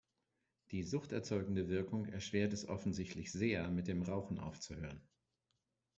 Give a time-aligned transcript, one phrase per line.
[0.71, 4.99] Die suchterzeugende Wirkung erschwert es offensichtlich sehr, mit dem Rauchen aufzuhören.